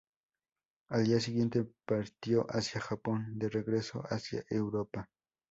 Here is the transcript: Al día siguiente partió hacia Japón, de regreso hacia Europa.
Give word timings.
Al 0.89 1.03
día 1.05 1.19
siguiente 1.19 1.63
partió 1.85 2.47
hacia 2.49 2.81
Japón, 2.81 3.37
de 3.37 3.49
regreso 3.49 4.01
hacia 4.09 4.43
Europa. 4.49 5.11